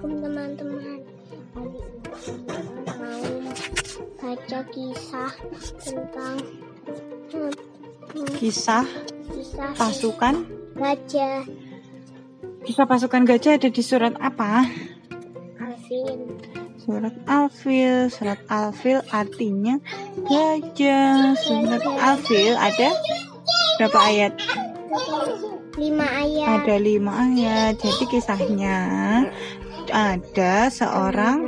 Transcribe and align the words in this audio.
Assalamualaikum 0.00 0.32
teman-teman 0.32 0.98
Hari 1.52 1.76
ini 1.76 2.88
mau 2.96 3.24
baca 4.16 4.60
kisah 4.72 5.32
tentang 5.76 6.36
Kisah, 8.40 8.86
kisah 9.28 9.70
pasukan 9.76 10.48
gajah 10.72 11.44
Kisah 12.64 12.86
pasukan 12.88 13.28
gajah 13.28 13.60
ada 13.60 13.68
di 13.68 13.82
surat 13.84 14.16
apa? 14.24 14.64
Alfil 15.60 16.32
Surat 16.80 17.16
Alfil 17.28 18.08
Surat 18.08 18.40
Alfil 18.48 19.04
artinya 19.12 19.84
gajah 20.24 21.36
Surat 21.36 21.84
Alfil 21.84 22.56
ada 22.56 22.88
berapa 23.76 24.00
ayat? 24.00 24.32
lima 25.80 26.04
ayat. 26.04 26.46
Ada 26.60 26.76
lima 26.76 27.12
ayat. 27.30 27.80
Jadi 27.80 28.04
kisahnya 28.10 28.76
ada 29.90 30.70
seorang 30.70 31.38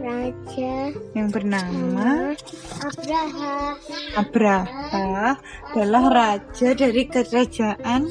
raja 0.00 0.96
yang 1.12 1.28
bernama 1.28 2.32
Abraha 2.80 3.76
Abraha 4.16 5.36
adalah 5.70 6.04
raja 6.08 6.72
dari 6.72 7.04
kerajaan 7.04 8.08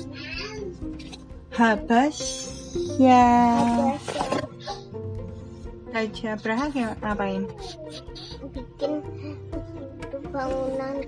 Habasya. 1.59 3.27
Raja 5.91 6.27
Abraha 6.39 6.65
ngapain? 7.03 7.43
bikin 8.53 9.03
bangunan 10.31 11.03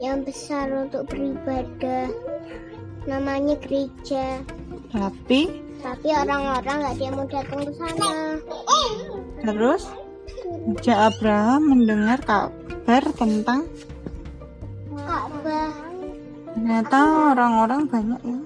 yang 0.00 0.24
besar 0.24 0.72
untuk 0.72 1.04
beribadah 1.12 2.08
namanya 3.04 3.60
gereja 3.60 4.40
Tapi 4.90 5.65
tapi 5.80 6.08
orang-orang 6.12 6.76
nggak 6.82 6.96
dia 6.98 7.10
mau 7.12 7.26
datang 7.28 7.60
ke 7.64 7.72
sana. 7.76 8.12
Terus? 9.42 9.82
Raja 10.46 10.94
Abraha 11.10 11.56
mendengar 11.62 12.18
kabar 12.26 13.02
tentang 13.14 13.66
Ka'bah 15.06 15.70
ternyata 16.56 16.98
orang-orang 17.36 17.86
banyak 17.86 18.20
yang 18.26 18.42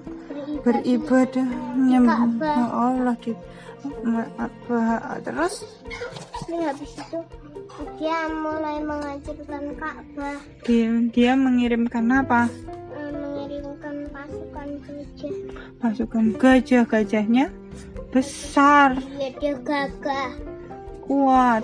beribadah 0.61 1.47
menyembah 1.73 2.67
Allah 2.69 3.15
di 3.23 3.33
terus? 5.25 5.65
Ini 6.45 6.57
habis 6.69 6.91
itu 6.93 7.19
dia 7.97 8.29
mulai 8.29 8.77
menghancurkan 8.83 9.63
Ka'bah, 9.79 10.37
dia, 10.67 10.85
dia 11.09 11.31
mengirimkan 11.33 12.05
apa? 12.13 12.51
Gajah. 15.11 15.35
Pasukan 15.81 16.25
gajah 16.37 16.83
gajahnya 16.87 17.45
besar 18.11 18.99
Dia 19.39 19.55
gagah. 19.59 20.31
kuat. 21.07 21.63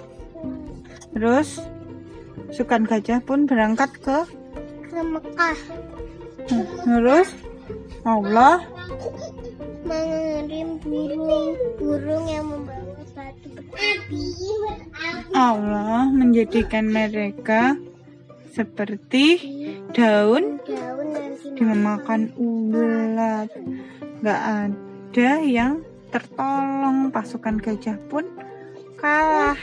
Terus 1.14 1.62
pasukan 2.48 2.84
gajah 2.88 3.20
pun 3.23 3.45
berangkat 3.48 3.92
ke 4.00 4.20
ke 4.88 5.00
Mekah 5.03 5.59
terus 6.88 7.30
Allah 8.08 8.64
mengirim 9.84 10.80
burung 10.80 11.59
burung 11.75 12.25
yang 12.31 12.45
membawa 12.48 13.03
batu 13.12 13.48
berapi. 13.52 14.23
Allah 15.36 16.08
menjadikan 16.08 16.88
mereka 16.88 17.75
seperti 18.56 19.44
daun 19.92 20.58
Daun 20.66 21.06
dimakan 21.58 22.30
ulat. 22.38 23.50
Gak 24.22 24.41
ada 24.41 25.31
yang 25.41 25.81
tertolong 26.13 27.09
pasukan 27.09 27.57
gajah 27.57 27.97
pun 28.07 28.23
kalah. 29.01 29.57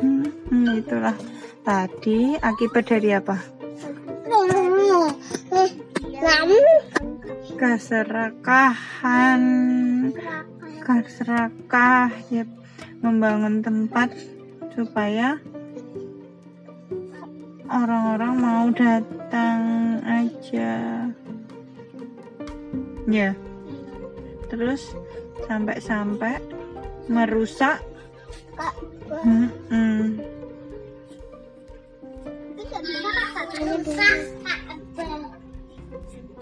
Hmm, 0.00 0.26
hmm, 0.50 0.80
itulah 0.80 1.14
tadi 1.62 2.34
akibat 2.40 2.88
dari 2.88 3.12
apa? 3.14 3.36
Keserakahan, 7.54 9.42
keserakah, 10.82 12.10
ya, 12.28 12.44
membangun 13.00 13.62
tempat 13.62 14.10
supaya 14.74 15.38
orang-orang 17.70 18.34
mau 18.36 18.66
datang 18.74 19.73
aja. 20.04 20.72
Ya, 23.08 23.32
terus 24.52 24.92
sampai-sampai 25.48 26.40
merusak. 27.08 27.80
Hmm, 29.10 29.48
hmm. 29.68 30.06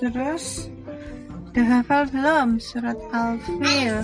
Terus 0.03 0.71
udah 1.53 1.67
hafal 1.79 2.03
belum 2.11 2.49
surat 2.59 2.99
Al-Fil? 3.15 3.97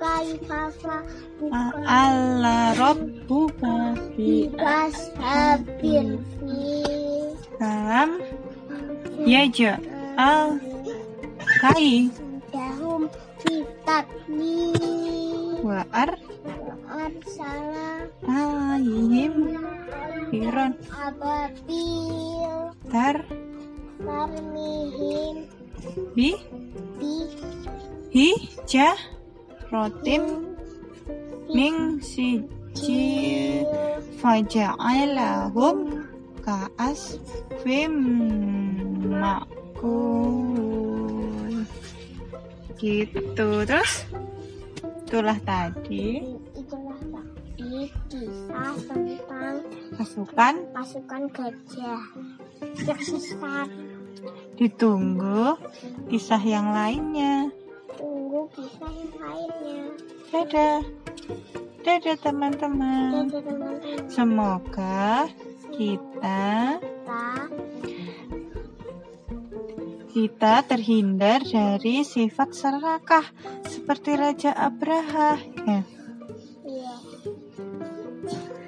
Kaifafa 0.00 1.04
Allah 1.84 2.72
rabbuka 2.80 3.92
bi 4.16 4.48
bibas 4.48 5.12
habil 5.20 6.16
fil 6.40 7.36
salam 7.60 8.16
yaja 9.28 9.76
al. 10.16 10.56
Kai. 11.60 12.08
Dahum 12.48 13.04
fitatni 13.44 14.71
wa 15.62 15.86
ar 15.94 16.18
arsala 16.90 18.10
alaihim 18.26 19.54
firon 20.26 20.74
ababil. 20.90 22.74
Tar. 22.90 23.22
Tarmihim 24.02 25.46
bi? 26.18 26.34
Bi. 26.98 27.14
Hi 28.10 28.34
ja 28.66 28.98
rotim. 29.70 30.50
Ming 31.52 32.00
siji 32.00 33.60
faja'alahum 34.18 36.00
ka'as 36.40 37.20
fim 37.60 37.94
makul. 39.20 40.40
Gitu 42.80 43.46
terus 43.68 44.08
itulah 45.12 45.36
tadi. 45.44 46.24
Itulah 46.56 46.96
tadi 46.96 47.84
kisah 48.08 48.72
tentang 48.88 49.60
pasukan. 49.92 50.54
Pasukan 50.72 51.22
gajah. 51.28 52.04
Yang 52.80 53.00
sesat 53.20 53.68
ditunggu 54.56 55.60
kisah 56.08 56.40
yang 56.40 56.72
lainnya. 56.72 57.52
Tunggu 57.92 58.48
kisah 58.56 58.88
yang 58.88 59.14
lainnya. 59.20 59.84
Dadah. 60.32 60.80
Dadah 61.84 62.16
teman-teman. 62.16 63.28
Dadah 63.28 63.42
teman-teman. 63.44 64.08
Semoga 64.08 65.28
kita 65.76 66.80
kita 66.80 67.24
kita 70.12 70.54
terhindar 70.64 71.44
dari 71.44 72.00
sifat 72.00 72.48
serakah 72.56 73.28
seperti 73.92 74.16
Raja 74.16 74.56
Abraha. 74.56 75.36
Ya. 75.68 75.84
iya 76.64 76.96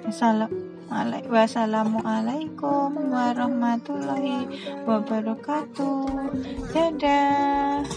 Assalam- 0.05 0.53
alai- 0.93 1.25
Wassalamualaikum 1.25 2.93
warahmatullahi 3.09 4.45
wabarakatuh. 4.85 6.05
Dadah 6.77 7.89